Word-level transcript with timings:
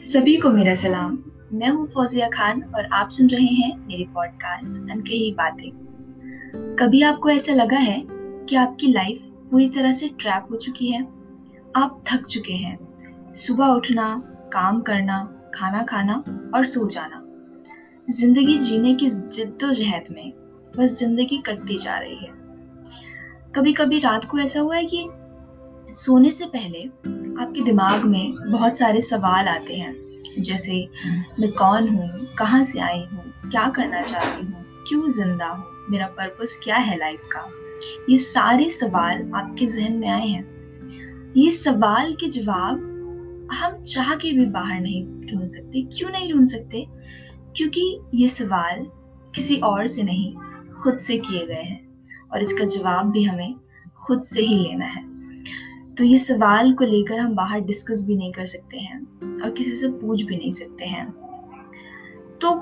सभी 0.00 0.36
को 0.36 0.50
मेरा 0.50 0.74
सलाम। 0.74 1.18
मैं 1.52 1.68
हूँ 1.68 1.86
फौजिया 1.86 2.28
खान 2.28 2.62
और 2.62 2.84
आप 2.92 3.08
सुन 3.08 3.28
रहे 3.28 3.46
हैं 3.46 3.86
मेरी 3.86 4.04
पॉडकास्ट 4.04 4.90
अनकही 4.90 5.32
बातें। 5.32 5.70
कभी 6.76 7.02
आपको 7.02 7.30
ऐसा 7.30 7.54
लगा 7.54 7.76
है 7.76 8.02
कि 8.46 8.56
आपकी 8.56 8.92
लाइफ 8.92 9.22
पूरी 9.50 9.68
तरह 9.68 9.92
से 9.92 10.08
ट्रैप 10.08 10.46
हो 10.50 10.56
चुकी 10.56 10.88
है? 10.88 11.02
आप 11.76 12.04
थक 12.12 12.26
चुके 12.26 12.52
हैं। 12.52 13.34
सुबह 13.34 13.66
उठना, 13.66 14.22
काम 14.52 14.80
करना, 14.80 15.50
खाना 15.54 15.82
खाना 15.82 16.24
और 16.54 16.64
सो 16.64 16.88
जाना। 16.88 17.22
ज़िंदगी 18.10 18.58
जीने 18.58 18.94
की 18.94 19.10
जिद्दोजहद 19.10 20.04
में 20.10 20.32
बस 20.78 20.98
ज़िंदगी 20.98 21.38
कटती 21.38 21.78
जा 21.78 21.98
रही 21.98 22.16
है। 22.16 22.30
कभी 23.54 23.72
कभी 23.72 23.98
रात 23.98 24.24
को 24.24 24.38
ऐसा 24.38 24.60
हुआ 24.60 24.76
है 24.76 24.84
कि 24.84 25.08
सोने 25.94 26.30
से 26.30 26.44
पहले 26.44 26.82
आपके 27.42 27.60
दिमाग 27.60 28.04
में 28.04 28.34
बहुत 28.50 28.78
सारे 28.78 29.00
सवाल 29.00 29.48
आते 29.48 29.76
हैं। 29.76 29.96
जैसे 30.38 30.88
मैं 31.40 31.52
कौन 31.52 31.88
हूँ? 31.88 32.26
कहाँ 32.38 32.64
से 32.64 32.80
आई 32.80 32.98
हूँ? 32.98 33.50
क्या 33.50 33.68
करना 33.68 34.02
चाहती 34.02 34.46
हूँ? 34.46 34.84
क्यों 34.88 35.08
ज़िंदा 35.08 35.46
हूँ? 35.46 35.64
मेरा 35.90 36.06
पर्पस 36.06 36.60
क्या 36.64 36.76
है 36.76 36.96
लाइफ 36.96 37.28
का? 37.32 37.50
ये 38.10 38.16
सारे 38.16 38.70
सवाल 38.70 39.30
आपके 39.34 39.66
जहन 39.66 39.96
में 39.96 40.08
आए 40.08 40.26
हैं। 40.26 41.32
ये 41.36 41.50
सवाल 41.50 42.14
के 42.14 42.28
जवाब 42.28 42.86
हम 43.52 43.82
चाह 43.82 44.14
के 44.14 44.32
भी 44.32 44.46
बाहर 44.46 44.80
नहीं 44.80 45.04
ढूंढ 45.04 45.46
सकते। 45.46 45.82
क्यों 45.82 46.10
नहीं 46.10 46.32
ढूंढ 46.32 46.46
सकते? 46.46 46.86
क्योंकि 47.56 48.00
ये 48.14 48.28
सवाल 48.28 48.86
किसी 49.34 49.56
और 49.56 49.86
से 49.86 50.02
नहीं 50.02 50.34
खुद 50.82 50.98
से 50.98 51.18
किए 51.18 51.46
गए 51.46 51.62
हैं। 51.62 51.90
और 52.32 52.42
इसका 52.42 52.64
जवाब 52.64 53.10
भी 53.10 53.22
हमें 53.22 53.54
खुद 54.06 54.22
से 54.22 54.42
ही 54.42 54.54
लेना 54.54 54.84
है। 54.84 55.09
तो 56.00 56.04
ये 56.04 56.18
सवाल 56.18 56.72
को 56.72 56.84
लेकर 56.84 57.18
हम 57.18 57.34
बाहर 57.34 57.60
डिस्कस 57.60 58.04
भी 58.06 58.16
नहीं 58.16 58.32
कर 58.32 58.44
सकते 58.44 58.78
हैं 58.78 59.00
और 59.42 59.50
किसी 59.50 59.70
से 59.70 59.88
पूछ 59.88 60.22
भी 60.22 60.36
नहीं 60.36 60.50
सकते 60.50 60.84
हैं। 60.84 61.10
तो 62.40 62.54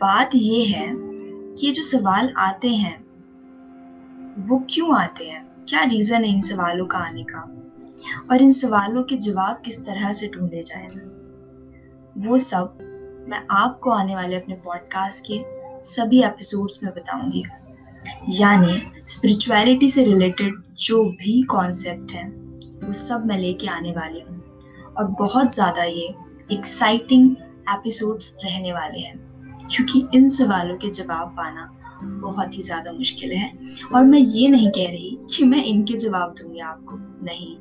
बात 0.00 0.30
ये 0.34 0.64
है 0.64 0.88
कि 0.94 1.66
ये 1.66 1.72
जो 1.72 1.82
सवाल 1.82 2.32
आते 2.36 2.68
हैं, 2.68 3.04
वो 4.38 4.66
क्यों 4.70 4.96
आते 4.98 5.24
हैं? 5.24 5.46
क्या 5.68 5.82
रीज़न 5.82 6.24
है 6.24 6.30
इन 6.30 6.40
सवालों 6.40 6.86
का 6.86 6.98
आने 6.98 7.22
का? 7.22 7.72
और 8.30 8.42
इन 8.42 8.52
सवालों 8.52 9.02
के 9.02 9.16
जवाब 9.16 9.62
किस 9.64 9.86
तरह 9.86 10.12
से 10.12 10.28
ढूंढे 10.28 10.62
जाए? 10.62 10.88
वो 12.26 12.38
सब 12.38 12.78
मैं 13.28 13.46
आपको 13.50 13.90
आने 13.90 14.14
वाले 14.14 14.36
अपने 14.36 14.54
पॉडकास्ट 14.54 15.24
के 15.30 15.44
सभी 15.82 16.22
एपिसोड्स 16.22 16.82
में 16.84 16.92
बताऊँगी। 16.94 17.44
यानी 18.28 18.82
स्पिरिचुअलिटी 19.08 19.88
से 19.88 20.04
रिलेटेड 20.04 20.54
जो 20.80 21.04
भी 21.04 21.42
कॉन्सेप्ट 21.42 22.12
हैं 22.12 22.43
वो 22.84 22.92
सब 22.92 23.26
मैं 23.26 23.38
लेके 23.38 23.66
आने 23.66 23.92
वाली 23.92 24.20
हूँ। 24.20 24.42
और 24.98 25.04
बहुत 25.18 25.54
ज़्यादा 25.54 25.84
ये 25.84 26.14
एक्साइटिंग 26.52 27.30
एपिसोड्स 27.70 28.36
रहने 28.44 28.72
वाले 28.72 28.98
हैं। 28.98 29.18
क्योंकि 29.70 30.06
इन 30.14 30.28
सवालों 30.28 30.76
के 30.76 30.90
जवाब 30.90 31.28
पाना 31.28 31.70
बहुत 32.02 32.56
ही 32.56 32.62
ज़्यादा 32.62 32.92
मुश्किल 32.92 33.32
है। 33.32 33.52
और 33.94 34.04
मैं 34.04 34.18
ये 34.18 34.48
नहीं 34.48 34.70
कह 34.70 34.88
रही 34.88 35.18
कि 35.36 35.44
मैं 35.44 35.64
इनके 35.64 35.94
जवाब 35.94 36.34
दूँगी 36.38 36.60
आपको, 36.60 36.96
नहीं। 37.24 37.56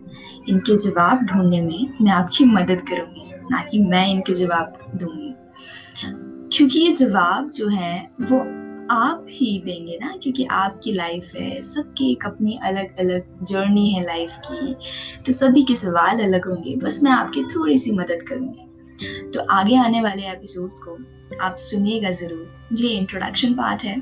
इनके 0.50 0.78
जवाब 0.78 1.26
ढूँढने 1.26 1.62
में 1.62 1.94
मैं 2.02 2.12
आपकी 2.12 2.46
मदद 2.46 2.82
करूँगी, 2.90 3.32
ना 3.52 3.62
कि 3.62 3.80
मैं 3.80 4.08
इनके 4.08 4.34
जवाब 4.34 4.78
दूँगी। 4.96 5.34
क्योंकि 6.58 6.80
ये 6.80 6.92
जवाब 6.92 7.50
जो 7.50 7.68
है, 7.68 8.10
वो 8.22 8.40
आप 8.92 9.26
ही 9.30 9.58
देंगे 9.66 9.98
ना, 10.02 10.14
क्योंकि 10.24 10.46
आपकी 10.52 10.92
लाइफ 10.94 11.32
है, 11.36 11.62
सबकी 11.64 12.12
एक 12.12 12.26
अपनी 12.26 12.58
अलग 12.64 12.98
अलग 13.00 13.44
जर्नी 13.44 13.90
है 13.92 14.04
लाइफ 14.04 14.36
की। 14.46 14.74
तो 15.26 15.32
सभी 15.32 15.64
के 15.64 15.76
सवाल 15.76 16.20
अलग 16.20 16.48
होंगे, 16.48 16.76
बस 16.76 17.00
मैं 17.04 17.12
आपकी 17.12 17.44
थोड़ी 17.46 17.78
सी 17.78 17.92
मदद 17.92 18.26
करूँगी। 18.28 19.32
तो 19.32 19.46
आगे 19.52 19.78
आने 19.78 20.02
वाले 20.02 20.28
एपिसोड्स 20.32 20.80
को 20.80 20.98
आप 21.42 21.56
सुनिएगा 21.60 22.12
ज़रूर। 22.12 22.76
ये 22.76 22.90
इंट्रोडक्शन 22.90 23.54
पार्ट 23.54 23.84
है। 23.84 24.02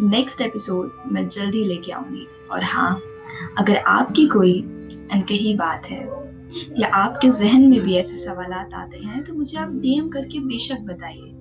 नेक्स्ट 0.00 0.40
एपिसोड 0.40 0.92
मैं 1.12 1.28
जल्दी 1.28 1.64
लेके 1.64 1.92
आऊँगी। 1.92 2.26
और 2.50 2.64
हाँ 2.64 3.00
अगर 3.58 3.76
आपकी 3.76 4.26
कोई 4.26 4.60
अनकही 5.12 5.54
बात 5.54 5.86
है, 5.86 6.00
या 6.78 6.88
आपके 6.94 7.28
जहन 7.30 7.62
में 7.62 7.80
भी 7.80 7.94
ऐसे 7.96 8.16
सवाल 8.16 8.52
आते 8.52 8.98
हैं 8.98 9.22
तो 9.24 9.34
मुझे 9.34 9.58
आप 9.58 9.68
डीएम 9.72 10.08
करके 10.08 10.40
बेशक 10.40 10.80
बताइए। 10.82 11.32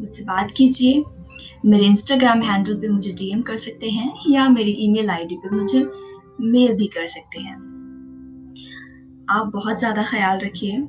मुझसे 0.00 0.24
बात 0.24 0.50
कीजिए। 0.56 1.02
मेरे 1.64 1.84
इंस्टाग्राम 1.84 2.40
हैंडल 2.42 2.74
पे 2.74 2.88
मुझे 2.88 3.12
डीएम 3.12 3.42
कर 3.42 3.56
सकते 3.56 3.90
हैं 3.90 4.12
या 4.28 4.48
मेरी 4.48 4.70
ईमेल 4.80 5.10
आईडी 5.10 5.36
पे 5.36 5.56
मुझे 5.56 5.82
मेल 6.40 6.74
भी 6.76 6.86
कर 6.86 7.06
सकते 7.06 7.40
हैं। 7.40 7.56
आप 9.30 9.50
बहुत 9.54 9.78
ज़्यादा 9.78 10.02
ख्याल 10.02 10.38
रखिए, 10.38 10.80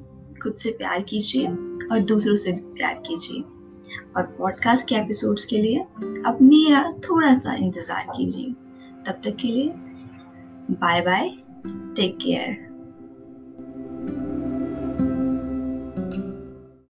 खुद 0.43 0.55
से 0.55 0.71
प्यार 0.71 1.01
कीजिए 1.01 1.47
और 1.87 1.99
दूसरों 1.99 2.35
से 2.35 2.51
प्यार 2.51 2.93
कीजिए। 3.07 3.41
और 4.17 4.23
पॉडकास्ट 4.37 4.87
के 4.89 4.95
एपिसोड्स 4.95 5.45
के 5.45 5.57
लिए 5.57 5.79
अब 6.25 6.37
मेरा 6.41 6.83
थोड़ा 7.09 7.37
सा 7.39 7.53
इंतज़ार 7.55 8.05
कीजिए। 8.17 8.51
तब 9.05 9.21
तक 9.25 9.35
के 9.35 9.47
लिए 9.47 9.73
बाय 10.71 11.01
बाय 11.01 11.29
टेक 11.95 12.17
केयर 12.17 12.72